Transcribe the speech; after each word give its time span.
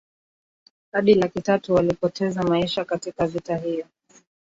hadi 0.91 1.13
laki 1.13 1.41
tatu 1.41 1.73
walipoteza 1.73 2.43
maisha 2.43 2.85
katika 2.85 3.27
vita 3.27 3.57
hiyo 3.57 3.85